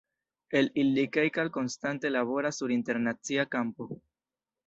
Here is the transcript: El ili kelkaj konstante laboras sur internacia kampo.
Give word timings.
El 0.59 0.69
ili 0.83 1.03
kelkaj 1.17 1.45
konstante 1.57 2.11
laboras 2.15 2.59
sur 2.61 2.75
internacia 2.79 3.47
kampo. 3.57 3.89